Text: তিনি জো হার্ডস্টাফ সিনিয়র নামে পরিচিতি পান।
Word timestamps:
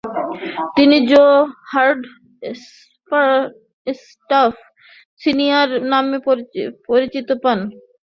তিনি 0.77 0.97
জো 1.09 1.23
হার্ডস্টাফ 3.11 4.53
সিনিয়র 5.21 5.69
নামে 5.91 6.17
পরিচিতি 6.87 7.35
পান। 7.43 7.59